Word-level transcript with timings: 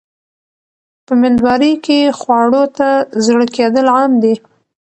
په 1.05 1.13
مېندوارۍ 1.21 1.73
کې 1.85 1.99
خواړو 2.19 2.63
ته 2.77 2.89
زړه 3.25 3.45
کېدل 3.55 3.85
عام 3.95 4.11
دي. 4.23 4.35